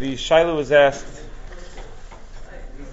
the 0.00 0.14
shaila 0.14 0.56
was 0.56 0.72
asked. 0.72 1.06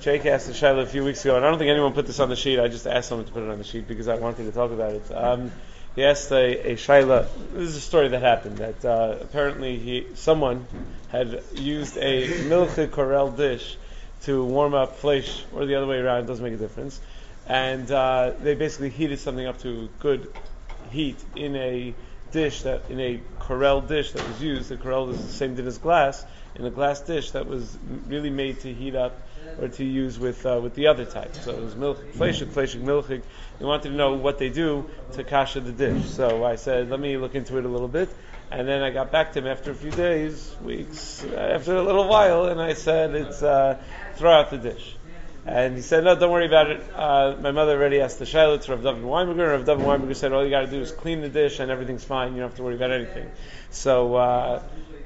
Jake 0.02 0.26
asked 0.26 0.48
the 0.48 0.54
shaila 0.54 0.84
a 0.84 0.86
few 0.86 1.04
weeks 1.04 1.24
ago, 1.24 1.38
and 1.38 1.46
I 1.46 1.50
don't 1.50 1.58
think 1.58 1.70
anyone 1.70 1.94
put 1.94 2.06
this 2.06 2.20
on 2.20 2.30
the 2.30 2.36
sheet. 2.36 2.60
I 2.60 2.68
just 2.68 2.86
asked 2.86 3.08
someone 3.08 3.26
to 3.26 3.32
put 3.32 3.44
it 3.44 3.50
on 3.50 3.58
the 3.58 3.64
sheet 3.64 3.88
because 3.88 4.10
I 4.10 4.16
wanted 4.16 4.44
to 4.44 4.52
talk 4.52 4.72
about 4.72 4.92
it. 4.92 5.12
Um, 5.12 5.52
he 5.96 6.04
asked 6.04 6.32
a, 6.32 6.72
a 6.72 6.76
shaila. 6.76 7.28
This 7.54 7.70
is 7.70 7.76
a 7.78 7.82
story 7.82 8.10
that 8.10 8.22
happened. 8.22 8.58
That 8.58 8.86
uh, 8.86 9.18
apparently 9.22 9.78
he 9.80 10.08
someone 10.16 10.68
had 11.08 11.42
used 11.56 11.98
a 11.98 12.28
milche 12.28 12.90
Corelle 12.90 13.36
dish 13.36 13.78
to 14.24 14.44
warm 14.44 14.74
up 14.74 14.98
flesh, 14.98 15.46
or 15.54 15.66
the 15.66 15.76
other 15.76 15.88
way 15.88 16.00
around. 16.00 16.26
It 16.26 16.28
doesn't 16.28 16.44
make 16.44 16.54
a 16.54 16.58
difference. 16.58 17.00
And 17.48 17.90
uh, 17.90 18.34
they 18.42 18.56
basically 18.56 18.90
heated 18.90 19.20
something 19.20 19.48
up 19.48 19.60
to 19.62 19.90
good 20.00 20.34
heat 20.92 21.24
in 21.38 21.56
a 21.56 21.96
dish 22.32 22.64
that 22.64 22.90
in 22.90 23.00
a 23.00 23.22
Corelle 23.40 23.80
dish 23.80 24.12
that 24.12 24.28
was 24.28 24.42
used. 24.42 24.68
The 24.68 24.76
Corelle 24.76 25.10
is 25.12 25.26
the 25.26 25.32
same 25.32 25.56
thing 25.56 25.66
as 25.66 25.78
glass 25.78 26.26
in 26.58 26.66
a 26.66 26.72
glass 26.72 27.02
dish 27.02 27.32
that 27.32 27.48
was 27.48 27.78
really 28.08 28.30
made 28.30 28.60
to 28.62 28.74
heat 28.74 28.96
up 28.96 29.22
or 29.62 29.68
to 29.68 29.84
use 29.84 30.18
with 30.20 30.46
uh, 30.46 30.60
with 30.62 30.76
the 30.76 30.88
other 30.88 31.06
type. 31.06 31.36
So 31.36 31.52
it 31.52 31.62
was 31.62 31.76
milchik, 31.76 32.14
fleshik, 32.14 32.48
fleshik, 32.48 32.82
milchik. 32.82 33.22
They 33.60 33.66
wanted 33.66 33.90
to 33.90 33.96
know 33.96 34.14
what 34.14 34.40
they 34.40 34.50
do 34.50 34.90
to 35.14 35.24
kasha 35.24 35.60
the 35.62 35.72
dish. 35.72 36.06
So 36.10 36.44
I 36.44 36.56
said, 36.56 36.90
let 36.90 37.00
me 37.00 37.18
look 37.18 37.36
into 37.36 37.58
it 37.58 37.66
a 37.66 37.70
little 37.70 37.88
bit. 37.88 38.10
And 38.50 38.68
then 38.68 38.82
I 38.82 38.92
got 38.92 39.12
back 39.12 39.34
to 39.34 39.40
him 39.40 39.48
after 39.48 39.72
a 39.72 39.76
few 39.76 39.92
days, 39.92 40.56
weeks, 40.64 41.24
after 41.26 41.76
a 41.76 41.84
little 41.84 42.08
while, 42.08 42.46
and 42.46 42.62
I 42.62 42.74
said, 42.74 43.14
it's 43.14 43.44
uh, 43.44 43.78
throw 44.16 44.32
out 44.32 44.52
the 44.52 44.58
dish. 44.58 44.96
And 45.48 45.78
he 45.78 45.82
said, 45.82 46.04
no, 46.04 46.14
don't 46.20 46.32
worry 46.32 46.46
about 46.46 46.70
it. 46.70 46.84
Uh, 46.94 47.38
my 47.40 47.52
mother 47.52 47.78
already 47.78 48.02
asked 48.02 48.20
the 48.20 48.26
shaila 48.26 48.62
to 48.64 48.72
Rav 48.76 48.84
David 48.84 49.04
Weinberger. 49.04 49.52
Rav 49.52 49.66
David 49.66 49.86
Weinberger 49.86 50.16
said, 50.16 50.34
all 50.34 50.44
you 50.44 50.50
got 50.50 50.62
to 50.62 50.68
do 50.68 50.82
is 50.82 50.92
clean 50.92 51.22
the 51.22 51.30
dish 51.30 51.60
and 51.60 51.72
everything's 51.72 52.04
fine. 52.04 52.34
You 52.34 52.42
don't 52.42 52.50
have 52.50 52.58
to 52.58 52.64
worry 52.64 52.76
about 52.76 52.92
anything. 52.92 53.32
So 53.70 54.16
uh, 54.16 54.64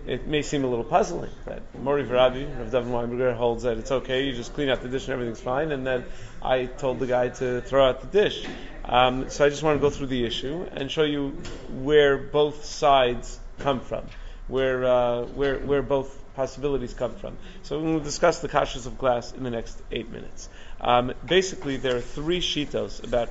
it 0.07 0.25
may 0.25 0.41
seem 0.41 0.63
a 0.63 0.67
little 0.67 0.83
puzzling 0.83 1.29
that 1.45 1.61
Mori 1.79 2.03
Varabi, 2.03 2.47
Rav 2.57 2.71
David 2.71 2.91
Weinberger, 2.91 3.35
holds 3.35 3.63
that 3.63 3.77
it's 3.77 3.91
okay. 3.91 4.25
You 4.25 4.33
just 4.33 4.55
clean 4.55 4.69
out 4.69 4.81
the 4.81 4.89
dish 4.89 5.03
and 5.03 5.13
everything's 5.13 5.39
fine. 5.39 5.71
And 5.71 5.85
then 5.85 6.05
I 6.41 6.65
told 6.65 6.97
the 6.97 7.07
guy 7.07 7.29
to 7.29 7.61
throw 7.61 7.87
out 7.87 8.01
the 8.01 8.07
dish. 8.07 8.43
Um, 8.83 9.29
so 9.29 9.45
I 9.45 9.49
just 9.49 9.61
want 9.61 9.79
to 9.79 9.81
go 9.81 9.91
through 9.91 10.07
the 10.07 10.25
issue 10.25 10.65
and 10.71 10.89
show 10.89 11.03
you 11.03 11.37
where 11.69 12.17
both 12.17 12.65
sides 12.65 13.39
come 13.59 13.79
from, 13.79 14.05
where 14.47 14.85
uh, 14.85 15.21
where 15.25 15.59
where 15.59 15.83
both 15.83 16.17
possibilities 16.35 16.93
come 16.93 17.15
from. 17.15 17.37
So 17.63 17.79
we'll 17.79 17.99
discuss 17.99 18.39
the 18.39 18.49
kashas 18.49 18.85
of 18.85 18.97
glass 18.97 19.31
in 19.33 19.43
the 19.43 19.49
next 19.49 19.81
eight 19.91 20.09
minutes. 20.09 20.49
Um, 20.79 21.13
basically, 21.25 21.77
there 21.77 21.97
are 21.97 22.01
three 22.01 22.39
shitos 22.39 23.03
about 23.03 23.29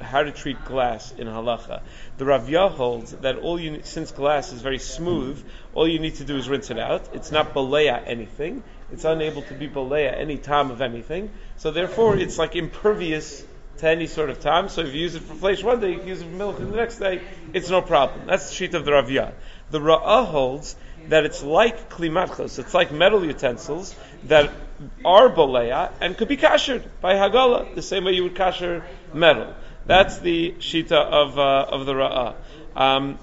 how 0.00 0.22
to 0.22 0.30
treat 0.30 0.64
glass 0.64 1.12
in 1.12 1.26
halacha. 1.26 1.82
The 2.18 2.24
Ravya 2.24 2.70
holds 2.70 3.12
that 3.12 3.38
all 3.38 3.58
you 3.58 3.80
since 3.82 4.12
glass 4.12 4.52
is 4.52 4.62
very 4.62 4.78
smooth, 4.78 5.44
all 5.74 5.88
you 5.88 5.98
need 5.98 6.16
to 6.16 6.24
do 6.24 6.36
is 6.36 6.48
rinse 6.48 6.70
it 6.70 6.78
out. 6.78 7.08
It's 7.14 7.32
not 7.32 7.54
balea 7.54 8.02
anything. 8.06 8.62
It's 8.92 9.04
unable 9.04 9.42
to 9.42 9.54
be 9.54 9.68
balea 9.68 10.16
any 10.16 10.36
time 10.36 10.70
of 10.70 10.80
anything. 10.80 11.30
So 11.56 11.70
therefore, 11.70 12.16
it's 12.16 12.38
like 12.38 12.54
impervious 12.54 13.44
to 13.78 13.88
any 13.88 14.06
sort 14.06 14.30
of 14.30 14.40
time. 14.40 14.68
So 14.68 14.82
if 14.82 14.94
you 14.94 15.00
use 15.00 15.14
it 15.14 15.22
for 15.22 15.34
flesh 15.34 15.62
one 15.62 15.80
day, 15.80 15.92
you 15.92 15.98
can 15.98 16.08
use 16.08 16.20
it 16.20 16.26
for 16.26 16.30
milk 16.30 16.58
the 16.58 16.66
next 16.66 16.98
day. 16.98 17.22
It's 17.52 17.70
no 17.70 17.82
problem. 17.82 18.26
That's 18.26 18.48
the 18.48 18.54
sheet 18.54 18.74
of 18.74 18.84
the 18.84 18.92
Ravya. 18.92 19.32
The 19.70 19.80
Ra'ah 19.80 20.26
holds 20.26 20.76
that 21.08 21.24
it's 21.24 21.42
like 21.42 21.90
klimatchos, 21.90 22.58
it's 22.58 22.74
like 22.74 22.92
metal 22.92 23.24
utensils 23.24 23.94
that 24.24 24.50
are 25.04 25.28
bolea 25.28 25.92
and 26.00 26.16
could 26.16 26.28
be 26.28 26.36
kashered 26.36 26.84
by 27.00 27.14
hagala, 27.14 27.74
the 27.74 27.82
same 27.82 28.04
way 28.04 28.12
you 28.12 28.24
would 28.24 28.34
kasher 28.34 28.82
metal. 29.12 29.54
That's 29.86 30.18
the 30.18 30.52
shita 30.58 30.92
of 30.92 31.38
uh, 31.38 31.66
of 31.70 31.86
the 31.86 31.92
ra'ah. 31.92 32.34
Um, 32.74 33.18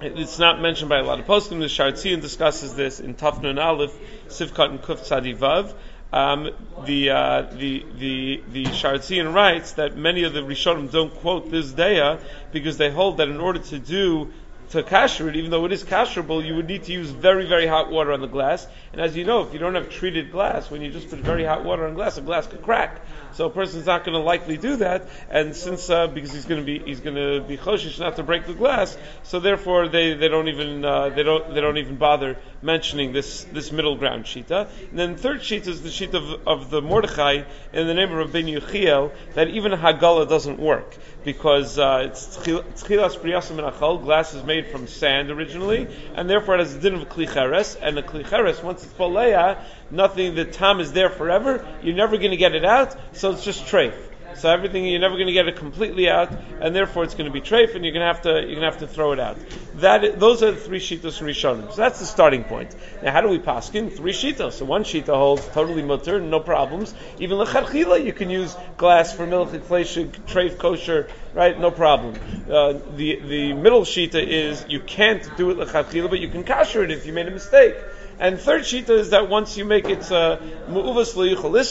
it's 0.00 0.38
not 0.38 0.60
mentioned 0.60 0.88
by 0.88 0.98
a 0.98 1.02
lot 1.02 1.18
of 1.18 1.26
poskim. 1.26 1.58
The 1.58 1.66
Sha'ar 1.66 1.92
HaTziyun 1.92 2.20
discusses 2.20 2.74
this 2.74 3.00
in 3.00 3.14
Tafnun 3.14 3.62
Aleph, 3.62 3.92
Sivkat 4.28 4.70
and 4.70 4.82
Kuf 4.82 5.00
Tzadivav. 5.00 5.74
Um, 6.10 6.50
the, 6.86 7.10
uh, 7.10 7.42
the 7.52 7.84
the 7.98 8.42
the 8.48 8.64
Sha'ar 8.64 8.98
HaTziyun 8.98 9.34
writes 9.34 9.72
that 9.72 9.96
many 9.96 10.22
of 10.22 10.32
the 10.32 10.40
Rishonim 10.40 10.90
don't 10.90 11.12
quote 11.16 11.50
this 11.50 11.72
daya 11.72 12.20
because 12.52 12.78
they 12.78 12.90
hold 12.90 13.18
that 13.18 13.28
in 13.28 13.40
order 13.40 13.58
to 13.58 13.78
do 13.78 14.32
to 14.70 14.82
kasher 14.82 15.28
it, 15.28 15.36
even 15.36 15.50
though 15.50 15.64
it 15.64 15.72
is 15.72 15.82
kasherable, 15.82 16.44
you 16.44 16.54
would 16.56 16.66
need 16.66 16.84
to 16.84 16.92
use 16.92 17.10
very, 17.10 17.46
very 17.46 17.66
hot 17.66 17.90
water 17.90 18.12
on 18.12 18.20
the 18.20 18.26
glass. 18.26 18.66
And 18.92 19.00
as 19.00 19.16
you 19.16 19.24
know, 19.24 19.42
if 19.42 19.52
you 19.52 19.58
don't 19.58 19.74
have 19.74 19.88
treated 19.88 20.30
glass, 20.30 20.70
when 20.70 20.82
you 20.82 20.90
just 20.90 21.08
put 21.08 21.20
very 21.20 21.44
hot 21.44 21.64
water 21.64 21.86
on 21.86 21.94
glass, 21.94 22.18
a 22.18 22.20
glass 22.20 22.46
could 22.46 22.62
crack. 22.62 23.00
So 23.32 23.46
a 23.46 23.50
person's 23.50 23.86
not 23.86 24.04
going 24.04 24.14
to 24.14 24.20
likely 24.22 24.56
do 24.56 24.76
that. 24.76 25.08
And 25.30 25.54
since 25.54 25.88
uh, 25.88 26.08
because 26.08 26.32
he's 26.32 26.44
going 26.44 26.60
to 26.60 26.66
be 26.66 26.78
he's 26.80 27.00
going 27.00 27.16
to 27.16 27.46
be 27.46 27.56
choshish 27.56 27.98
not 27.98 28.16
to 28.16 28.22
break 28.22 28.46
the 28.46 28.54
glass, 28.54 28.96
so 29.22 29.38
therefore 29.38 29.88
they, 29.88 30.14
they 30.14 30.28
don't 30.28 30.48
even 30.48 30.84
uh, 30.84 31.10
they 31.10 31.22
don't 31.22 31.54
they 31.54 31.60
don't 31.60 31.78
even 31.78 31.96
bother 31.96 32.36
mentioning 32.62 33.12
this 33.12 33.44
this 33.44 33.70
middle 33.70 33.96
ground 33.96 34.24
shita. 34.24 34.68
And 34.90 34.98
then 34.98 35.12
the 35.12 35.18
third 35.18 35.40
shita 35.40 35.68
is 35.68 35.82
the 35.82 35.90
shita 35.90 36.14
of, 36.14 36.48
of 36.48 36.70
the 36.70 36.82
Mordechai 36.82 37.44
in 37.72 37.86
the 37.86 37.94
name 37.94 38.10
of 38.10 38.18
Rabbi 38.18 38.42
Yechiel 38.42 39.12
that 39.34 39.48
even 39.48 39.72
hagala 39.72 40.28
doesn't 40.28 40.58
work 40.58 40.96
because 41.24 41.78
uh, 41.78 42.06
it's 42.06 42.38
tchilas 42.38 43.16
priyasim 43.18 43.58
and. 43.58 43.78
Glass 43.78 44.34
is 44.34 44.42
made 44.44 44.57
from 44.66 44.86
sand 44.86 45.30
originally, 45.30 45.88
and 46.14 46.28
therefore 46.28 46.56
it 46.56 46.60
has 46.60 46.74
a 46.74 46.80
din 46.80 46.94
of 46.94 47.08
klicheres. 47.08 47.76
And 47.80 47.96
the 47.96 48.02
klicheres, 48.02 48.62
once 48.62 48.84
it's 48.84 48.92
poleya, 48.92 49.62
nothing. 49.90 50.34
The 50.34 50.44
tam 50.44 50.80
is 50.80 50.92
there 50.92 51.10
forever. 51.10 51.66
You're 51.82 51.96
never 51.96 52.16
going 52.16 52.32
to 52.32 52.36
get 52.36 52.54
it 52.54 52.64
out, 52.64 52.96
so 53.12 53.32
it's 53.32 53.44
just 53.44 53.64
treif. 53.66 53.94
So 54.34 54.50
everything 54.50 54.84
you're 54.84 55.00
never 55.00 55.14
going 55.14 55.26
to 55.26 55.32
get 55.32 55.48
it 55.48 55.56
completely 55.56 56.08
out, 56.08 56.30
and 56.60 56.74
therefore 56.74 57.04
it's 57.04 57.14
going 57.14 57.26
to 57.26 57.32
be 57.32 57.40
treif, 57.40 57.74
and 57.74 57.84
you're 57.84 57.92
going 57.92 58.06
to 58.06 58.12
have 58.12 58.22
to 58.22 58.30
you're 58.30 58.60
going 58.60 58.60
to 58.60 58.70
have 58.70 58.78
to 58.78 58.86
throw 58.86 59.12
it 59.12 59.20
out. 59.20 59.36
That 59.76 60.18
those 60.20 60.42
are 60.42 60.52
the 60.52 60.56
three 60.58 60.80
shitos 60.80 61.20
and 61.20 61.28
rishonim. 61.28 61.70
So 61.70 61.76
that's 61.76 62.00
the 62.00 62.06
starting 62.06 62.44
point. 62.44 62.74
Now, 63.02 63.12
how 63.12 63.20
do 63.20 63.28
we 63.28 63.38
paskin? 63.38 63.94
Three 63.94 64.12
shitos. 64.12 64.52
So 64.54 64.64
one 64.64 64.84
shita 64.84 65.06
holds 65.06 65.46
totally 65.48 65.82
mutter, 65.82 66.20
no 66.20 66.40
problems. 66.40 66.94
Even 67.18 67.38
lechatchila, 67.38 68.04
you 68.04 68.12
can 68.12 68.30
use 68.30 68.56
glass 68.76 69.12
for 69.12 69.26
milk, 69.26 69.50
treif, 69.50 70.58
kosher, 70.58 71.08
right? 71.34 71.58
No 71.58 71.70
problem. 71.70 72.14
Uh, 72.48 72.74
the 72.96 73.20
the 73.20 73.52
middle 73.52 73.82
shita 73.82 74.24
is 74.24 74.64
you 74.68 74.80
can't 74.80 75.36
do 75.36 75.50
it 75.50 75.58
lechatchila, 75.58 76.10
but 76.10 76.20
you 76.20 76.28
can 76.28 76.44
kasher 76.44 76.84
it 76.84 76.90
if 76.90 77.06
you 77.06 77.12
made 77.12 77.28
a 77.28 77.30
mistake. 77.30 77.76
And 78.20 78.40
third 78.40 78.62
shita 78.62 78.90
is 78.90 79.10
that 79.10 79.28
once 79.28 79.56
you 79.56 79.64
make 79.64 79.88
it 79.88 80.10
uh, 80.10 80.38
mu'uvas 80.68 81.14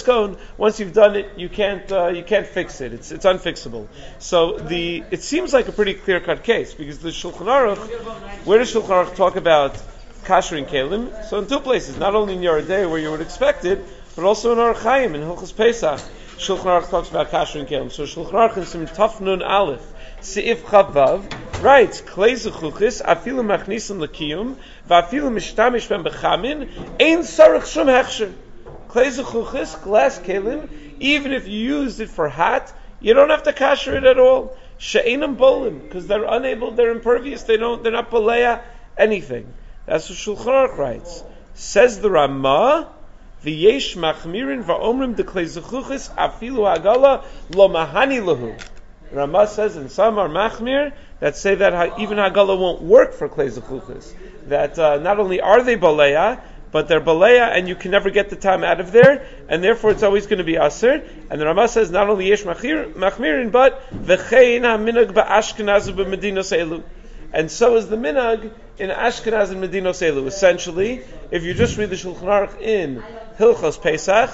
uh, 0.08 0.38
once 0.58 0.80
you've 0.80 0.94
done 0.94 1.18
it, 1.18 1.32
you 1.36 1.50
can't 1.50 1.92
uh, 1.92 2.08
you 2.08 2.24
can't 2.24 2.48
fix 2.48 2.80
it. 2.80 2.94
It's 2.94 3.12
it's 3.12 3.26
unfixable. 3.26 3.88
So 4.20 4.58
the 4.58 5.04
it 5.12 5.24
seems 5.24 5.54
like 5.54 5.68
a 5.68 5.74
pretty 5.74 5.94
clear 5.94 6.22
cut 6.22 6.44
case 6.44 6.74
because 6.74 7.00
the 7.00 7.10
Shulchan 7.10 7.48
Aruch, 7.48 8.46
where 8.46 8.60
does 8.60 8.74
Shulchan 8.74 8.88
Aruch 8.88 9.16
talk 9.16 9.36
about 9.36 9.76
kasher 10.24 10.58
and 10.58 10.68
kelim? 10.68 11.26
So 11.26 11.40
in 11.40 11.48
two 11.48 11.60
places, 11.60 11.98
not 11.98 12.16
only 12.16 12.36
in 12.36 12.42
Yoreh 12.42 12.64
De'ah 12.64 12.90
where 12.90 13.00
you 13.00 13.12
would 13.12 13.22
expect 13.22 13.66
it, 13.66 13.84
but 14.16 14.24
also 14.24 14.54
in 14.54 14.58
Orach 14.58 14.82
Chaim 14.82 15.16
in 15.16 15.22
Hilchos 15.22 15.56
Pesach. 15.56 16.00
Shulchan 16.38 16.66
Aruch 16.66 16.90
talks 16.90 17.10
about 17.10 17.30
kasher 17.30 17.60
and 17.60 17.68
kelim. 17.68 17.92
So 17.92 18.04
Shulchan 18.04 18.32
Aruch 18.32 18.58
in 18.58 18.66
some 18.66 18.88
Tafnun 18.88 19.46
Aleph. 19.46 19.86
Seif 20.22 20.62
Chavav 20.62 21.30
writes, 21.62 22.02
Klei 22.02 22.34
afilu 22.34 23.44
machnisim 23.44 24.06
lekiyum, 24.06 24.56
va'afilu 24.90 25.32
mishtamish 25.32 25.90
ben 25.90 26.04
bechamin, 26.04 26.70
ein 27.00 27.20
sarach 27.20 27.66
shum. 27.66 28.36
Klei 28.90 29.84
glass 29.84 30.20
kelim, 30.20 30.70
even 31.00 31.34
if 31.34 31.48
you 31.48 31.60
used 31.60 32.00
it 32.00 32.10
for 32.10 32.30
hat, 32.30 32.74
you 33.00 33.14
don't 33.14 33.30
have 33.30 33.44
to 33.44 33.54
kasher 33.54 33.96
it 33.96 34.04
at 34.04 34.20
all. 34.20 34.58
She'enam 34.78 35.38
bolim, 35.38 35.82
because 35.82 36.08
they're 36.08 36.24
unable, 36.24 36.72
they're 36.72 36.92
impervious, 36.92 37.44
they 37.44 37.58
don't, 37.58 37.84
they're 37.84 37.92
not 37.92 38.12
polea, 38.12 38.62
anything. 38.98 39.54
That's 39.86 40.10
what 40.10 40.18
Shulchan 40.18 40.46
Aruch 40.46 40.78
writes. 40.78 41.24
Says 41.54 42.00
the 42.00 42.10
Ramah, 42.12 42.90
V'yesh 43.44 43.96
machmirin 43.96 44.64
va'omrim 44.64 45.16
de 45.16 45.24
klei 45.24 45.46
zechuchis 45.46 46.14
afilu 46.16 46.76
agala 46.76 47.24
lo 47.54 47.70
mahani 47.70 48.20
lahu. 48.22 48.60
Ramah 49.12 49.48
says, 49.48 49.78
and 49.78 49.92
some 49.92 50.18
are 50.20 50.28
machmir 50.28 50.92
that 51.20 51.36
say 51.36 51.56
that 51.56 52.00
even 52.00 52.18
Hagala 52.18 52.60
won't 52.60 52.82
work 52.82 53.14
for 53.14 53.28
Klei 53.28 54.14
That 54.48 54.78
uh, 54.78 54.98
not 54.98 55.20
only 55.20 55.42
are 55.42 55.64
they 55.64 55.78
Balea, 55.78 56.42
but 56.72 56.88
they're 56.88 57.02
Balea 57.02 57.58
and 57.58 57.68
you 57.68 57.76
can 57.76 57.92
never 57.92 58.10
get 58.10 58.30
the 58.30 58.36
time 58.36 58.64
out 58.64 58.80
of 58.80 58.92
there, 58.92 59.26
and 59.50 59.64
therefore 59.64 59.92
it's 59.92 60.04
always 60.04 60.28
going 60.28 60.40
to 60.40 60.44
be 60.44 60.58
Aser. 60.58 61.08
And 61.30 61.42
the 61.42 61.46
Ramah 61.46 61.70
says 61.70 61.90
not 61.92 62.10
only 62.10 62.28
Yesh 62.28 62.44
Machmirin, 62.44 63.52
but 63.52 63.90
V'chein 63.92 64.62
HaMinag 64.62 65.14
Ba'ashkenaz 65.14 65.92
B'Medinos 65.92 66.56
Elu. 66.56 66.84
And 67.34 67.52
so 67.52 67.76
is 67.76 67.90
the 67.90 67.98
Minag 67.98 68.52
in 68.78 68.90
Ashkenaz 68.90 69.52
and 69.52 69.62
Medinos 69.62 70.02
Elu. 70.02 70.28
Essentially, 70.28 71.02
if 71.30 71.44
you 71.44 71.54
just 71.54 71.78
read 71.78 71.90
the 71.90 71.96
Shulchan 71.96 72.22
Aruch 72.22 72.62
in 72.62 73.04
Hilchos 73.38 73.82
Pesach, 73.82 74.30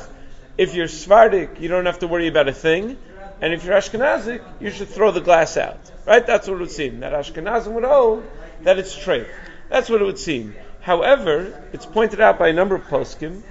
if 0.58 0.76
you're 0.76 0.88
Svardik, 0.88 1.60
you 1.60 1.70
don't 1.70 1.88
have 1.88 2.00
to 2.00 2.08
worry 2.08 2.28
about 2.28 2.48
a 2.48 2.54
thing. 2.54 2.98
And 3.44 3.52
if 3.52 3.66
you're 3.66 3.76
Ashkenazic, 3.76 4.42
you 4.62 4.72
should 4.72 4.88
throw 4.88 5.12
the 5.12 5.20
glass 5.20 5.58
out. 5.58 5.78
Right? 6.06 6.26
That's 6.26 6.48
what 6.48 6.54
it 6.56 6.60
would 6.62 6.72
seem. 6.72 7.02
That 7.02 7.12
Ashkenazim 7.12 7.74
would 7.74 7.84
hold 7.84 8.24
that 8.62 8.80
it's 8.80 8.98
treif. 8.98 9.28
That's 9.68 9.90
what 9.90 10.02
it 10.02 10.06
would 10.06 10.18
seem. 10.18 10.56
However, 10.80 11.62
it's 11.74 11.86
pointed 11.86 12.22
out 12.22 12.40
by 12.40 12.48
a 12.48 12.54
number 12.54 12.76
of 12.76 12.84
poskim 12.84 13.42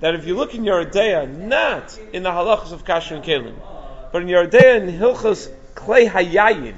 that 0.00 0.16
if 0.16 0.26
you 0.26 0.34
look 0.34 0.56
in 0.56 0.64
Yoreh 0.64 0.90
De'ah, 0.90 1.32
not 1.32 1.96
in 2.12 2.24
the 2.24 2.30
halachas 2.30 2.72
of 2.72 2.84
Kasher 2.84 3.14
and 3.14 3.24
Kalim, 3.24 3.54
but 4.10 4.22
in 4.22 4.26
Yoreh 4.26 4.50
De'ah 4.50 4.80
in 4.80 4.98
Hilchos 4.98 5.48
Klei 5.76 6.10
Hayayin, 6.10 6.74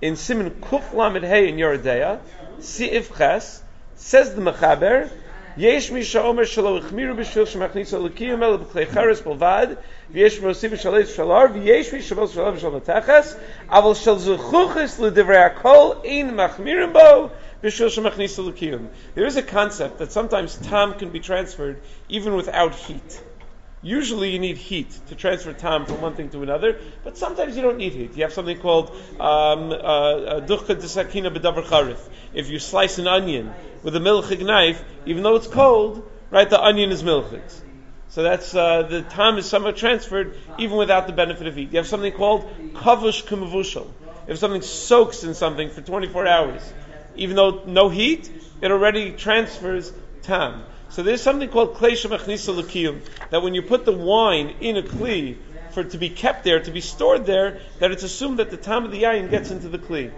in 0.00 0.14
Siman 0.14 0.50
Kuf 0.60 0.94
Lamed 0.94 1.24
Hey 1.24 1.48
in 1.48 1.56
Yoreh 1.56 1.82
De'ah, 1.82 2.20
Si'if 2.60 3.18
Ches, 3.18 3.64
says 3.96 4.32
the 4.32 4.42
Mechaber, 4.42 5.10
יש 5.57 5.91
מי 5.91 6.03
שאומר 6.03 6.43
שלא 6.45 6.77
החמירו 6.77 7.15
בשביל 7.15 7.45
שמכניסו 7.45 8.05
לקיום 8.05 8.43
אלא 8.43 8.57
בכלי 8.57 8.85
חרס 8.85 9.21
בלבד, 9.21 9.67
ויש 10.11 10.39
מוסיף 10.39 10.75
שלט 10.75 11.07
שלר, 11.07 11.43
ויש 11.53 11.93
מי 11.93 12.01
שבו 12.01 12.27
שלר 12.27 12.51
ושל 12.53 12.69
מתחס, 12.69 13.35
אבל 13.69 13.93
של 13.93 14.17
זכוכס 14.17 14.99
לדברי 14.99 15.37
הכל 15.37 15.91
אין 16.03 16.35
מחמירים 16.35 16.93
בו, 16.93 17.29
בשביל 17.63 17.89
שמכניסו 17.89 18.49
לקיום. 18.49 18.87
There 19.15 19.27
is 19.27 19.37
a 19.37 19.53
concept 19.53 19.99
that 19.99 20.11
sometimes 20.11 20.67
tam 20.69 20.93
can 20.99 21.09
be 21.09 21.19
transferred 21.19 21.77
even 22.09 22.35
without 22.35 22.73
heat. 22.75 23.21
Usually 23.82 24.30
you 24.30 24.38
need 24.38 24.56
heat 24.56 24.90
to 25.08 25.14
transfer 25.14 25.52
time 25.52 25.86
from 25.86 26.00
one 26.00 26.14
thing 26.14 26.30
to 26.30 26.42
another, 26.42 26.80
but 27.04 27.16
sometimes 27.18 27.56
you 27.56 27.62
don't 27.62 27.76
need 27.76 27.92
heat. 27.92 28.16
You 28.16 28.22
have 28.22 28.32
something 28.32 28.58
called 28.58 28.90
um, 29.20 29.70
uh, 29.70 30.40
duchka 30.40 30.74
desakina 30.74 31.34
bedavar 31.36 31.64
charif. 31.64 31.98
If 32.32 32.48
you 32.48 32.58
slice 32.58 32.98
an 32.98 33.06
onion 33.06 33.52
with 33.82 33.94
a 33.94 34.00
milchig 34.00 34.44
knife, 34.44 34.82
even 35.04 35.22
though 35.22 35.36
it's 35.36 35.46
cold, 35.46 36.10
right, 36.30 36.48
the 36.48 36.60
onion 36.60 36.90
is 36.90 37.02
milchig. 37.02 37.42
So 38.08 38.22
that's 38.22 38.54
uh, 38.54 38.82
the 38.82 39.02
time 39.02 39.36
is 39.36 39.46
somewhat 39.46 39.76
transferred 39.76 40.36
even 40.58 40.78
without 40.78 41.06
the 41.06 41.12
benefit 41.12 41.46
of 41.46 41.54
heat. 41.54 41.70
You 41.70 41.76
have 41.76 41.86
something 41.86 42.12
called 42.12 42.48
kavush 42.72 43.24
kumavushal. 43.24 43.86
If 44.26 44.38
something 44.38 44.62
soaks 44.62 45.22
in 45.22 45.34
something 45.34 45.70
for 45.70 45.82
24 45.82 46.26
hours, 46.26 46.62
even 47.14 47.36
though 47.36 47.62
no 47.66 47.88
heat, 47.88 48.30
it 48.60 48.70
already 48.70 49.12
transfers 49.12 49.92
tam. 50.26 50.64
So 50.88 51.02
there's 51.02 51.22
something 51.22 51.48
called 51.48 51.74
kleisha 51.74 52.10
machnisa 52.10 52.54
l'kiyum, 52.56 53.00
that 53.30 53.42
when 53.42 53.54
you 53.54 53.62
put 53.62 53.84
the 53.84 53.92
wine 53.92 54.56
in 54.60 54.76
a 54.76 54.82
kli 54.82 55.36
for 55.72 55.80
it 55.80 55.90
to 55.90 55.98
be 55.98 56.10
kept 56.10 56.44
there, 56.44 56.60
to 56.60 56.70
be 56.70 56.80
stored 56.80 57.26
there, 57.26 57.60
that 57.80 57.90
it's 57.90 58.02
assumed 58.02 58.38
that 58.38 58.50
the 58.50 58.56
tam 58.56 58.84
of 58.84 58.92
the 58.92 59.02
yayin 59.02 59.30
gets 59.30 59.50
into 59.50 59.68
the 59.68 59.78
kli. 59.78 60.12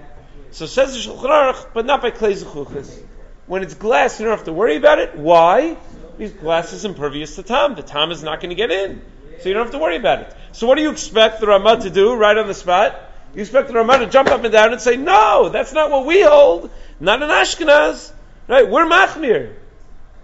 So 0.50 0.66
says 0.66 0.92
the 0.92 1.10
Shulchan 1.10 1.30
Aruch, 1.30 1.66
but 1.74 1.86
not 1.86 2.02
by 2.02 2.10
klei 2.10 2.32
zechuchas. 2.32 3.02
When 3.46 3.62
it's 3.62 3.74
glass, 3.74 4.18
you 4.20 4.26
don't 4.26 4.36
have 4.36 4.46
to 4.46 4.52
worry 4.52 4.76
about 4.76 4.98
it. 4.98 5.16
Why? 5.16 5.76
Because 6.16 6.34
glass 6.34 6.72
is 6.72 6.84
impervious 6.84 7.36
to 7.36 7.42
tam. 7.42 7.74
The 7.74 7.82
tam 7.82 8.10
is 8.10 8.22
not 8.22 8.40
going 8.40 8.50
to 8.50 8.56
get 8.56 8.70
in. 8.70 9.00
So 9.40 9.48
you 9.48 9.54
don't 9.54 9.64
have 9.64 9.72
to 9.72 9.78
worry 9.78 9.96
about 9.96 10.20
it. 10.20 10.36
So 10.52 10.66
what 10.66 10.76
do 10.76 10.82
you 10.82 10.90
expect 10.90 11.40
the 11.40 11.46
Ramah 11.46 11.80
to 11.80 11.90
do 11.90 12.14
right 12.14 12.36
on 12.36 12.46
the 12.46 12.54
spot? 12.54 13.00
You 13.34 13.40
expect 13.42 13.68
the 13.68 13.74
Ramah 13.74 13.98
to 13.98 14.06
jump 14.06 14.28
up 14.28 14.42
and 14.42 14.52
down 14.52 14.72
and 14.72 14.80
say, 14.80 14.96
no, 14.96 15.48
that's 15.48 15.72
not 15.72 15.90
what 15.90 16.06
we 16.06 16.22
hold. 16.22 16.70
Not 16.98 17.22
an 17.22 17.28
Ashkenaz. 17.28 18.12
Right? 18.48 18.68
We're 18.68 18.86
Machmir. 18.86 19.54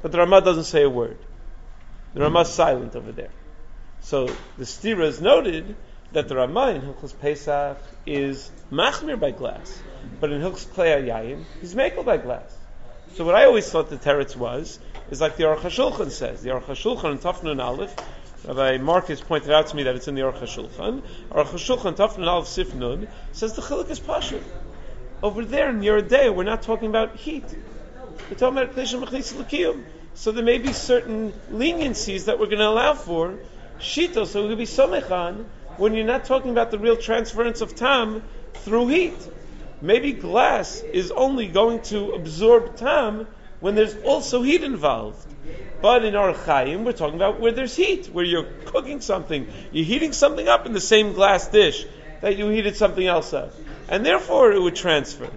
But 0.05 0.13
the 0.13 0.19
Ramah 0.19 0.43
doesn't 0.43 0.65
say 0.65 0.83
a 0.83 0.91
word. 0.91 1.17
The 2.13 2.21
Ramah 2.21 2.41
is 2.41 2.51
silent 2.51 2.95
over 2.95 3.11
there. 3.11 3.31
So 4.03 4.27
the 4.59 4.65
Stira 4.65 5.07
is 5.07 5.19
noted 5.19 5.77
that 6.13 6.29
the 6.29 6.37
Ramah 6.37 6.73
in 6.73 6.83
Hilchos 6.83 7.19
Pesach 7.19 7.79
is 8.05 8.51
Machmir 8.71 9.19
by 9.19 9.31
glass. 9.31 9.83
But 10.21 10.31
in 10.31 10.43
Hilchos 10.43 10.67
Klei 10.67 11.09
Yayin, 11.09 11.45
he's 11.63 11.75
Mekel 11.75 12.05
by 12.05 12.19
glass. 12.19 12.55
So 13.15 13.25
what 13.25 13.35
I 13.35 13.47
always 13.47 13.67
thought 13.71 13.89
the 13.89 13.97
teretz 13.97 14.37
was, 14.37 14.79
is 15.11 15.23
like 15.23 15.39
the 15.39 15.45
Aruch 15.45 15.61
HaShulchan 15.61 16.11
says. 16.11 16.43
The 16.43 16.51
Aruch 16.51 16.65
HaShulchan 16.65 17.13
in 17.13 17.19
Tafnun 17.19 17.65
Aleph, 17.65 17.97
Rabbi 18.47 18.77
Marcus 18.77 19.23
pointed 19.23 19.53
out 19.53 19.69
to 19.69 19.77
me 19.77 19.85
that 19.85 19.97
it's 19.97 20.07
in 20.07 20.17
the 20.17 20.21
Aruch 20.21 20.41
HaShulchan. 20.41 21.03
Aruch 21.31 21.47
HaShulchan, 21.47 21.97
Tafnun 21.97 22.29
Aleph 22.29 22.49
Sifnun, 22.49 23.09
says 23.33 23.55
the 23.55 23.63
Chilik 23.63 23.89
is 23.89 24.01
Pashut. 24.01 24.43
Over 25.23 25.47
there 25.47 25.71
in 25.71 25.81
Yoreh 25.81 26.07
De'ah, 26.07 26.35
we're 26.35 26.45
not 26.45 26.61
talking 26.61 26.91
about 26.91 27.17
heat. 27.17 27.47
We're 28.31 28.37
talking 28.37 28.59
about 28.59 28.77
L'kiyum. 28.77 29.85
So 30.15 30.33
there 30.33 30.45
may 30.45 30.59
be 30.59 30.73
certain 30.73 31.33
leniencies 31.51 32.27
that 32.27 32.39
we're 32.39 32.47
going 32.47 32.59
to 32.59 32.69
allow 32.69 32.95
for. 32.95 33.39
Shito, 33.81 34.27
so 34.27 34.45
it 34.45 34.49
could 34.49 34.59
be 34.59 34.65
Somechan, 34.65 35.45
when 35.77 35.95
you're 35.95 36.07
not 36.07 36.25
talking 36.25 36.51
about 36.51 36.71
the 36.71 36.79
real 36.79 36.97
transference 36.97 37.61
of 37.61 37.75
Tam 37.75 38.23
through 38.55 38.89
heat. 38.89 39.17
Maybe 39.81 40.13
glass 40.13 40.81
is 40.81 41.11
only 41.11 41.49
going 41.49 41.83
to 41.83 42.13
absorb 42.13 42.77
Tam 42.77 43.27
when 43.61 43.75
there's 43.75 43.97
also 43.97 44.43
heat 44.43 44.63
involved. 44.63 45.27
But 45.83 46.05
in 46.05 46.15
Orach 46.15 46.45
Chaim, 46.45 46.85
we're 46.85 46.93
talking 46.93 47.17
about 47.17 47.41
where 47.41 47.53
there's 47.53 47.77
heat, 47.77 48.07
where 48.07 48.25
you're 48.25 48.49
cooking 48.67 49.01
something, 49.01 49.49
you're 49.73 49.85
heating 49.85 50.13
something 50.13 50.49
up 50.49 50.65
in 50.65 50.73
the 50.73 50.81
same 50.81 51.13
glass 51.13 51.49
dish 51.49 51.85
that 52.23 52.37
you 52.37 52.49
heated 52.49 52.77
something 52.77 53.07
else 53.07 53.35
up. 53.35 53.53
And 53.89 54.07
therefore 54.07 54.53
it 54.53 54.63
would 54.63 54.77
transfer. 54.77 55.29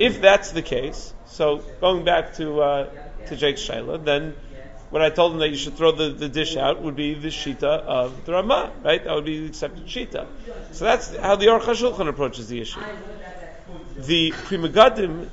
If 0.00 0.22
that's 0.22 0.52
the 0.52 0.62
case, 0.62 1.12
so 1.26 1.58
going 1.80 2.04
back 2.04 2.34
to 2.36 2.62
uh, 2.62 2.90
to 3.26 3.36
Jake's 3.36 3.60
Shaila, 3.60 4.02
then 4.02 4.34
when 4.88 5.02
I 5.02 5.10
told 5.10 5.34
him 5.34 5.38
that 5.40 5.50
you 5.50 5.56
should 5.56 5.76
throw 5.76 5.92
the, 5.92 6.08
the 6.08 6.28
dish 6.28 6.56
out 6.56 6.82
would 6.82 6.96
be 6.96 7.12
the 7.12 7.28
Shita 7.28 7.62
of 7.62 8.24
the 8.24 8.32
Ramah, 8.32 8.72
right? 8.82 9.04
That 9.04 9.14
would 9.14 9.26
be 9.26 9.40
the 9.40 9.46
accepted 9.46 9.86
Shita. 9.86 10.26
So 10.72 10.84
that's 10.86 11.14
how 11.14 11.36
the 11.36 11.46
Aruch 11.46 11.64
HaShulchan 11.64 12.08
approaches 12.08 12.48
the 12.48 12.62
issue. 12.62 12.80
The 13.98 14.32
Pri 14.32 14.56
Megadim 14.56 15.28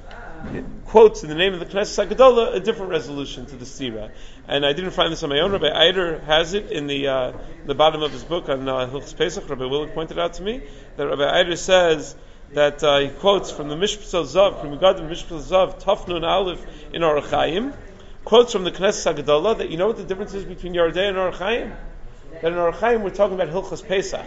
quotes 0.85 1.23
in 1.23 1.29
the 1.29 1.35
name 1.35 1.53
of 1.53 1.59
the 1.59 1.65
Knesset 1.65 2.07
HaGedolah 2.07 2.55
a 2.55 2.59
different 2.59 2.91
resolution 2.91 3.45
to 3.45 3.55
the 3.55 3.65
Stira. 3.65 4.11
And 4.49 4.65
I 4.65 4.73
didn't 4.73 4.91
find 4.91 5.11
this 5.11 5.23
on 5.23 5.29
my 5.29 5.39
own. 5.39 5.53
Rabbi 5.53 5.71
Eider 5.73 6.19
has 6.19 6.53
it 6.53 6.71
in 6.71 6.87
the 6.87 7.07
uh, 7.07 7.33
the 7.65 7.73
bottom 7.73 8.03
of 8.03 8.11
his 8.11 8.23
book 8.23 8.49
on 8.49 8.67
uh, 8.67 8.87
Hilchos 8.87 9.17
Pesach. 9.17 9.49
Rabbi 9.49 9.63
Willig 9.63 9.93
pointed 9.93 10.19
out 10.19 10.33
to 10.33 10.43
me 10.43 10.61
that 10.97 11.07
Rabbi 11.07 11.39
Eider 11.39 11.55
says 11.55 12.15
that 12.53 12.83
uh, 12.83 12.99
he 12.99 13.09
quotes 13.09 13.51
from 13.51 13.69
the 13.69 13.75
Mishpah 13.75 14.23
Zav, 14.23 14.61
from 14.61 14.77
Megadim 14.77 15.09
Mishpah 15.09 15.41
Zav, 15.41 15.81
Tafnun 15.81 16.23
Aleph 16.23 16.65
in 16.93 17.01
Orach 17.01 17.29
Chaim, 17.29 17.73
quotes 18.23 18.53
from 18.53 18.63
the 18.63 18.71
Knesset 18.71 19.15
HaGedolah 19.15 19.57
that 19.59 19.69
you 19.69 19.77
know 19.77 19.87
what 19.87 19.97
the 19.97 20.03
difference 20.03 20.33
is 20.33 20.45
between 20.45 20.73
Yoreh 20.73 20.93
De'ah 20.93 21.09
and 21.09 21.17
Orach 21.17 21.35
Chaim? 21.35 21.73
That 22.41 22.51
in 22.51 22.53
Orach 22.53 22.79
Chaim 22.79 23.03
we're 23.03 23.09
talking 23.09 23.39
about 23.39 23.49
Hilchos 23.49 23.85
Pesach. 23.85 24.25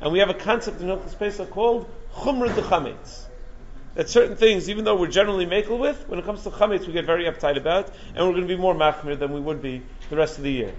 And 0.00 0.12
we 0.12 0.20
have 0.20 0.30
a 0.30 0.34
concept 0.34 0.80
in 0.80 0.88
Hilchos 0.88 1.18
Pesach 1.18 1.50
called 1.50 1.88
Chumrah 2.14 2.54
de 2.54 2.62
Chametz 2.62 3.26
that 3.94 4.08
certain 4.08 4.36
things, 4.36 4.70
even 4.70 4.84
though 4.84 4.96
we're 4.96 5.08
generally 5.08 5.46
makel 5.46 5.78
with, 5.78 6.08
when 6.08 6.18
it 6.18 6.24
comes 6.24 6.42
to 6.44 6.50
chametz, 6.50 6.86
we 6.86 6.92
get 6.92 7.04
very 7.04 7.24
uptight 7.24 7.56
about, 7.56 7.90
and 8.14 8.26
we're 8.26 8.32
going 8.32 8.46
to 8.46 8.54
be 8.54 8.56
more 8.56 8.74
machmir 8.74 9.18
than 9.18 9.32
we 9.32 9.40
would 9.40 9.60
be 9.60 9.82
the 10.08 10.16
rest 10.16 10.38
of 10.38 10.44
the 10.44 10.52
year. 10.52 10.72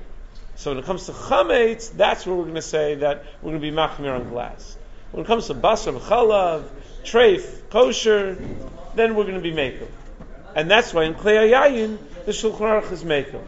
So 0.55 0.71
when 0.71 0.79
it 0.79 0.85
comes 0.85 1.05
to 1.07 1.11
chametz, 1.11 1.91
that's 1.91 2.25
where 2.25 2.35
we're 2.35 2.43
going 2.43 2.55
to 2.55 2.61
say 2.61 2.95
that 2.95 3.25
we're 3.41 3.51
going 3.51 3.61
to 3.61 3.71
be 3.71 3.75
machmir 3.75 4.15
on 4.15 4.29
glass. 4.29 4.77
When 5.11 5.23
it 5.23 5.27
comes 5.27 5.47
to 5.47 5.53
basar, 5.53 5.99
chalav, 5.99 6.63
treif, 7.03 7.69
kosher, 7.69 8.37
then 8.95 9.15
we're 9.15 9.23
going 9.23 9.35
to 9.35 9.41
be 9.41 9.51
makel. 9.51 9.87
And 10.55 10.69
that's 10.69 10.93
why 10.93 11.05
in 11.05 11.15
klei 11.15 11.51
yayin, 11.51 11.97
the 12.25 12.31
shulchan 12.31 12.59
aruch 12.59 12.91
is 12.91 13.03
makel. 13.03 13.41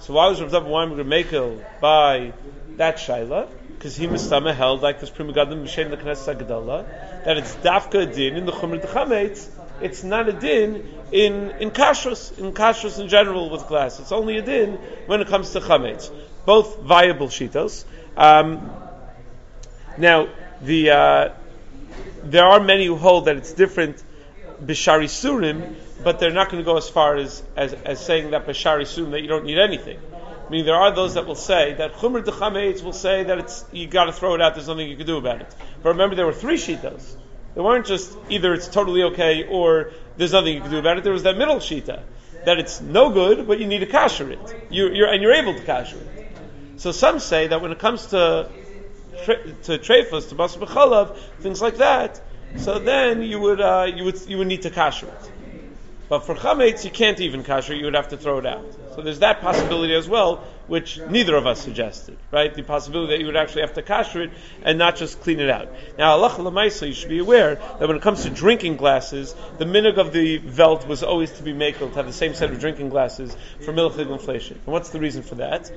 So 0.00 0.14
why 0.14 0.28
was 0.28 0.40
Rav 0.40 0.50
David 0.50 0.68
Weinberger 0.68 1.04
makel 1.04 1.64
by 1.80 2.32
that 2.76 2.96
shaila? 2.96 3.48
because 3.76 3.96
he 3.96 4.06
mistama 4.06 4.54
held 4.54 4.82
like 4.82 5.00
this 5.00 5.10
Pri 5.10 5.24
Megadim 5.26 5.62
Mishen 5.62 5.90
the 5.90 5.96
Knesset 5.96 6.38
HaGedolah 6.38 7.24
that 7.24 7.36
it's 7.36 7.54
dafka 7.56 8.12
din 8.12 8.36
in 8.36 8.46
the 8.46 8.52
Chumr 8.52 8.84
Chametz. 8.84 9.48
It's 9.82 10.02
not 10.02 10.28
a 10.28 10.32
din 10.32 10.88
in 11.12 11.50
in 11.60 11.70
kashrus 11.70 12.36
in 12.38 12.52
kashrus 12.52 12.98
in 12.98 13.08
general 13.08 13.50
with 13.50 13.66
glass. 13.66 14.00
It's 14.00 14.12
only 14.12 14.38
a 14.38 14.42
din 14.42 14.72
when 15.06 15.20
it 15.20 15.28
comes 15.28 15.52
to 15.52 15.60
chametz. 15.60 16.10
Both 16.46 16.80
viable 16.80 17.28
shitos. 17.28 17.84
Um, 18.16 18.72
now 19.98 20.28
the 20.62 20.90
uh, 20.90 21.28
there 22.24 22.44
are 22.44 22.60
many 22.60 22.86
who 22.86 22.96
hold 22.96 23.26
that 23.26 23.36
it's 23.36 23.52
different 23.52 24.02
b'shari 24.62 25.04
surim, 25.04 25.74
but 26.02 26.18
they're 26.18 26.32
not 26.32 26.50
going 26.50 26.62
to 26.62 26.64
go 26.64 26.76
as 26.76 26.88
far 26.88 27.16
as, 27.16 27.42
as, 27.56 27.72
as 27.72 28.04
saying 28.04 28.30
that 28.30 28.46
b'shari 28.46 28.82
surim 28.82 29.12
that 29.12 29.22
you 29.22 29.28
don't 29.28 29.44
need 29.44 29.58
anything. 29.58 29.98
I 30.46 30.50
mean, 30.50 30.64
there 30.64 30.76
are 30.76 30.94
those 30.94 31.14
that 31.14 31.26
will 31.26 31.34
say 31.34 31.74
that 31.74 31.94
Chumr 31.94 32.24
Dechametz 32.24 32.82
will 32.82 32.92
say 32.92 33.24
that 33.24 33.38
it's 33.38 33.64
you 33.72 33.88
got 33.88 34.04
to 34.04 34.12
throw 34.12 34.34
it 34.34 34.40
out. 34.40 34.54
There's 34.54 34.68
nothing 34.68 34.88
you 34.88 34.96
can 34.96 35.06
do 35.06 35.16
about 35.16 35.40
it. 35.40 35.54
But 35.82 35.90
remember, 35.90 36.14
there 36.14 36.26
were 36.26 36.32
three 36.32 36.56
shitas. 36.56 37.16
There 37.54 37.64
weren't 37.64 37.86
just 37.86 38.16
either 38.28 38.54
it's 38.54 38.68
totally 38.68 39.02
okay 39.04 39.44
or 39.48 39.90
there's 40.16 40.32
nothing 40.32 40.54
you 40.54 40.60
can 40.60 40.70
do 40.70 40.78
about 40.78 40.98
it. 40.98 41.04
There 41.04 41.12
was 41.12 41.24
that 41.24 41.36
middle 41.36 41.56
shita 41.56 42.02
that 42.44 42.58
it's 42.58 42.80
no 42.80 43.10
good, 43.10 43.48
but 43.48 43.58
you 43.58 43.66
need 43.66 43.80
to 43.80 43.86
kasher 43.86 44.30
it. 44.30 44.66
You, 44.70 44.88
you're, 44.90 45.08
and 45.08 45.20
you're 45.20 45.32
able 45.32 45.54
to 45.54 45.60
kasher 45.60 46.00
it. 46.00 46.28
So 46.76 46.92
some 46.92 47.18
say 47.18 47.48
that 47.48 47.60
when 47.60 47.72
it 47.72 47.78
comes 47.80 48.06
to 48.06 48.48
to 49.26 49.78
treifas, 49.78 50.28
to 50.28 50.34
bas 50.34 50.56
b'chalav, 50.56 51.16
things 51.40 51.60
like 51.60 51.76
that, 51.78 52.20
so 52.56 52.78
then 52.78 53.22
you 53.22 53.38
would 53.40 53.60
uh, 53.60 53.86
you 53.94 54.04
would 54.04 54.20
you 54.28 54.38
would 54.38 54.46
need 54.46 54.62
to 54.62 54.70
kasher 54.70 55.08
it. 55.08 55.30
But 56.08 56.20
for 56.20 56.36
chametz, 56.36 56.84
you 56.84 56.90
can't 56.90 57.20
even 57.20 57.42
kasher; 57.42 57.70
it, 57.70 57.78
you 57.78 57.84
would 57.86 57.94
have 57.94 58.08
to 58.08 58.16
throw 58.16 58.38
it 58.38 58.46
out. 58.46 58.64
So 58.94 59.02
there's 59.02 59.18
that 59.18 59.40
possibility 59.40 59.94
as 59.94 60.08
well, 60.08 60.36
which 60.68 60.98
neither 60.98 61.36
of 61.36 61.46
us 61.46 61.60
suggested, 61.60 62.16
right? 62.30 62.54
The 62.54 62.62
possibility 62.62 63.12
that 63.12 63.20
you 63.20 63.26
would 63.26 63.36
actually 63.36 63.62
have 63.62 63.74
to 63.74 63.82
kasher 63.82 64.26
it 64.26 64.30
and 64.62 64.78
not 64.78 64.96
just 64.96 65.20
clean 65.20 65.40
it 65.40 65.50
out. 65.50 65.68
Now, 65.98 66.12
Allah 66.12 66.30
lemaisa, 66.30 66.86
you 66.86 66.94
should 66.94 67.08
be 67.08 67.18
aware 67.18 67.56
that 67.56 67.88
when 67.88 67.96
it 67.96 68.02
comes 68.02 68.22
to 68.22 68.30
drinking 68.30 68.76
glasses, 68.76 69.34
the 69.58 69.64
minig 69.64 69.98
of 69.98 70.12
the 70.12 70.38
velt 70.38 70.86
was 70.86 71.02
always 71.02 71.32
to 71.32 71.42
be 71.42 71.52
makel, 71.52 71.90
to 71.90 71.96
have 71.96 72.06
the 72.06 72.12
same 72.12 72.34
set 72.34 72.50
of 72.50 72.60
drinking 72.60 72.88
glasses 72.88 73.36
for 73.64 73.72
milchig 73.72 74.10
inflation. 74.10 74.60
And 74.64 74.72
what's 74.72 74.90
the 74.90 75.00
reason 75.00 75.22
for 75.22 75.34
that? 75.36 75.70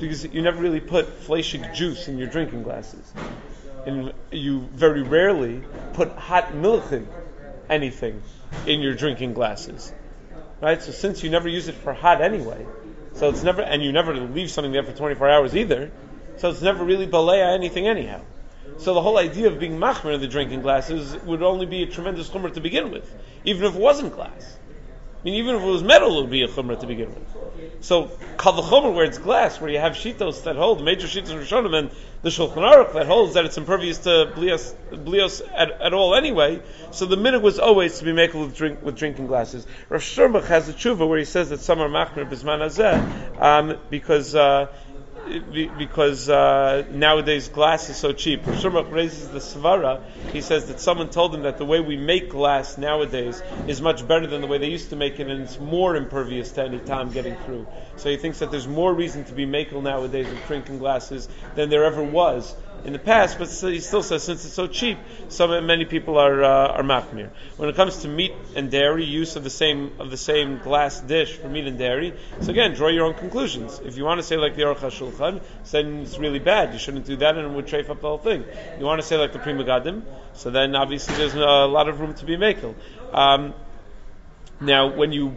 Because 0.00 0.24
you 0.24 0.42
never 0.42 0.60
really 0.60 0.80
put 0.80 1.20
fleshig 1.22 1.74
juice 1.74 2.08
in 2.08 2.18
your 2.18 2.28
drinking 2.28 2.62
glasses. 2.62 3.12
And 3.86 4.12
you 4.30 4.60
very 4.72 5.02
rarely 5.02 5.62
put 5.92 6.10
hot 6.12 6.52
milchig 6.52 7.06
anything 7.68 8.22
in 8.66 8.80
your 8.80 8.94
drinking 8.94 9.34
glasses. 9.34 9.92
Right? 10.60 10.82
So 10.82 10.92
since 10.92 11.22
you 11.22 11.30
never 11.30 11.48
use 11.48 11.68
it 11.68 11.74
for 11.74 11.92
hot 11.92 12.22
anyway, 12.22 12.66
so 13.14 13.28
it's 13.28 13.42
never, 13.42 13.62
and 13.62 13.82
you 13.82 13.92
never 13.92 14.14
leave 14.14 14.50
something 14.50 14.72
there 14.72 14.82
for 14.82 14.92
24 14.92 15.28
hours 15.28 15.56
either, 15.56 15.90
so 16.36 16.50
it's 16.50 16.62
never 16.62 16.84
really 16.84 17.06
balea 17.06 17.54
anything 17.54 17.86
anyhow. 17.86 18.22
So 18.78 18.94
the 18.94 19.02
whole 19.02 19.18
idea 19.18 19.48
of 19.48 19.60
being 19.60 19.78
machmer 19.78 20.14
in 20.14 20.20
the 20.20 20.26
drinking 20.26 20.62
glasses 20.62 21.16
would 21.24 21.42
only 21.42 21.66
be 21.66 21.82
a 21.82 21.86
tremendous 21.86 22.28
chumr 22.28 22.52
to 22.54 22.60
begin 22.60 22.90
with, 22.90 23.12
even 23.44 23.64
if 23.64 23.74
it 23.74 23.80
wasn't 23.80 24.14
glass. 24.14 24.56
I 25.24 25.28
mean, 25.28 25.36
even 25.36 25.56
if 25.56 25.62
it 25.62 25.66
was 25.66 25.82
metal, 25.82 26.18
it 26.18 26.20
would 26.20 26.30
be 26.30 26.42
a 26.42 26.48
chumrah 26.48 26.78
to 26.80 26.86
begin 26.86 27.08
with. 27.08 27.80
So 27.80 28.10
kavachomer, 28.36 28.94
where 28.94 29.06
it's 29.06 29.16
glass, 29.16 29.58
where 29.58 29.70
you 29.70 29.78
have 29.78 29.94
shitos 29.94 30.44
that 30.44 30.56
hold 30.56 30.84
major 30.84 31.06
shitos 31.06 31.30
in 31.30 31.38
Rishonim, 31.38 31.74
and 31.74 31.90
the 32.20 32.28
Shulchan 32.28 32.56
Aruch 32.56 32.92
that 32.92 33.06
holds 33.06 33.32
that 33.32 33.46
it's 33.46 33.56
impervious 33.56 33.96
to 34.00 34.30
blios, 34.36 34.74
blios 34.90 35.40
at, 35.54 35.80
at, 35.80 35.94
all 35.94 36.14
anyway. 36.14 36.60
So 36.90 37.06
the 37.06 37.16
minute 37.16 37.40
was 37.40 37.58
always 37.58 38.00
to 38.00 38.04
be 38.04 38.12
made 38.12 38.34
with 38.34 38.54
drink 38.54 38.82
with 38.82 38.98
drinking 38.98 39.26
glasses. 39.26 39.66
Rav 39.88 40.02
Shermach 40.02 40.44
has 40.44 40.68
a 40.68 40.74
tshuva 40.74 41.08
where 41.08 41.18
he 41.18 41.24
says 41.24 41.48
that 41.48 41.60
some 41.60 41.80
are 41.80 41.88
machmir 41.88 42.28
bisman 42.28 42.60
hazeh 42.60 43.40
um, 43.40 43.78
because. 43.88 44.34
Uh, 44.34 44.66
because 45.24 46.28
uh, 46.28 46.84
nowadays 46.90 47.48
glass 47.48 47.88
is 47.88 47.96
so 47.96 48.12
cheap. 48.12 48.44
Shurmach 48.44 48.90
raises 48.90 49.28
the 49.28 49.38
svara. 49.38 50.02
He 50.32 50.40
says 50.40 50.66
that 50.66 50.80
someone 50.80 51.10
told 51.10 51.34
him 51.34 51.42
that 51.42 51.58
the 51.58 51.64
way 51.64 51.80
we 51.80 51.96
make 51.96 52.30
glass 52.30 52.76
nowadays 52.76 53.42
is 53.66 53.80
much 53.80 54.06
better 54.06 54.26
than 54.26 54.40
the 54.40 54.46
way 54.46 54.58
they 54.58 54.70
used 54.70 54.90
to 54.90 54.96
make 54.96 55.18
it, 55.20 55.28
and 55.28 55.42
it's 55.42 55.58
more 55.58 55.96
impervious 55.96 56.52
to 56.52 56.64
any 56.64 56.78
time 56.78 57.10
getting 57.10 57.36
through. 57.44 57.66
So 57.96 58.10
he 58.10 58.16
thinks 58.16 58.40
that 58.40 58.50
there's 58.50 58.68
more 58.68 58.92
reason 58.92 59.24
to 59.24 59.32
be 59.32 59.46
makel 59.46 59.82
nowadays 59.82 60.28
with 60.28 60.46
drinking 60.46 60.78
glasses 60.78 61.28
than 61.54 61.70
there 61.70 61.84
ever 61.84 62.02
was 62.02 62.54
in 62.84 62.92
the 62.92 62.98
past, 62.98 63.38
but 63.38 63.48
he 63.48 63.80
still 63.80 64.02
says 64.02 64.22
since 64.22 64.44
it's 64.44 64.54
so 64.54 64.66
cheap, 64.66 64.98
some 65.28 65.66
many 65.66 65.86
people 65.86 66.18
are 66.18 66.44
uh, 66.44 66.68
are 66.68 66.82
machmir. 66.82 67.30
When 67.56 67.68
it 67.68 67.76
comes 67.76 67.98
to 68.02 68.08
meat 68.08 68.32
and 68.54 68.70
dairy, 68.70 69.04
use 69.04 69.36
of 69.36 69.44
the 69.44 69.50
same 69.50 69.92
of 69.98 70.10
the 70.10 70.16
same 70.16 70.58
glass 70.58 71.00
dish 71.00 71.32
for 71.36 71.48
meat 71.48 71.66
and 71.66 71.78
dairy. 71.78 72.14
So 72.42 72.50
again, 72.50 72.74
draw 72.74 72.88
your 72.88 73.06
own 73.06 73.14
conclusions. 73.14 73.80
If 73.84 73.96
you 73.96 74.04
want 74.04 74.18
to 74.18 74.22
say 74.22 74.36
like 74.36 74.54
the 74.54 74.62
Aruch 74.62 74.78
HaShulchan, 74.78 75.40
then 75.70 76.00
it's 76.00 76.18
really 76.18 76.38
bad. 76.38 76.74
You 76.74 76.78
shouldn't 76.78 77.06
do 77.06 77.16
that, 77.16 77.36
and 77.36 77.46
it 77.46 77.54
would 77.54 77.66
trafe 77.66 77.88
up 77.88 78.00
the 78.02 78.08
whole 78.08 78.18
thing. 78.18 78.44
You 78.78 78.84
want 78.84 79.00
to 79.00 79.06
say 79.06 79.16
like 79.16 79.32
the 79.32 79.38
Pri 79.38 79.54
Megadim, 79.54 80.02
so 80.34 80.50
then 80.50 80.76
obviously 80.76 81.14
there's 81.16 81.34
a 81.34 81.66
lot 81.66 81.88
of 81.88 82.00
room 82.00 82.14
to 82.14 82.24
be 82.26 82.36
makel. 82.36 82.74
Um, 83.12 83.54
now, 84.60 84.94
when 84.94 85.12
you 85.12 85.34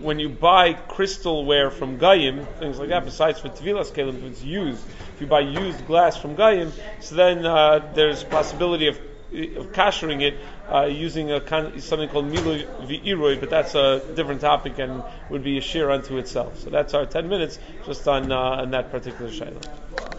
when 0.00 0.18
you 0.18 0.28
buy 0.28 0.74
crystalware 0.74 1.72
from 1.72 1.98
Gayim, 1.98 2.46
things 2.58 2.78
like 2.78 2.88
that, 2.90 3.04
besides 3.04 3.40
for 3.40 3.48
Tevilas 3.48 3.92
Kalim, 3.92 4.18
if 4.18 4.24
it's 4.24 4.42
used, 4.42 4.84
if 5.14 5.20
you 5.20 5.26
buy 5.26 5.40
used 5.40 5.86
glass 5.86 6.16
from 6.16 6.36
Gayim, 6.36 6.72
so 7.00 7.14
then 7.14 7.44
uh, 7.44 7.92
there's 7.94 8.24
possibility 8.24 8.88
of 8.88 8.98
of 9.30 9.72
kashering 9.72 10.22
it 10.22 10.38
uh, 10.72 10.86
using 10.86 11.30
a 11.30 11.80
something 11.80 12.08
called 12.08 12.30
milu 12.30 12.66
v'iroi, 12.86 13.38
but 13.38 13.50
that's 13.50 13.74
a 13.74 14.02
different 14.14 14.40
topic 14.40 14.78
and 14.78 15.02
would 15.28 15.44
be 15.44 15.58
a 15.58 15.60
shear 15.60 15.90
unto 15.90 16.16
itself. 16.16 16.58
So 16.60 16.70
that's 16.70 16.94
our 16.94 17.04
ten 17.04 17.28
minutes 17.28 17.58
just 17.84 18.08
on 18.08 18.32
uh, 18.32 18.36
on 18.36 18.70
that 18.70 18.90
particular 18.90 19.30
shayla. 19.30 20.17